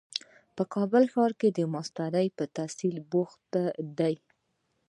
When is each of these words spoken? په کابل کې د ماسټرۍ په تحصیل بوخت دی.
په 0.55 0.63
کابل 0.73 1.03
کې 1.39 1.49
د 1.57 1.59
ماسټرۍ 1.73 2.27
په 2.37 2.45
تحصیل 2.57 2.95
بوخت 3.11 3.51
دی. 3.99 4.15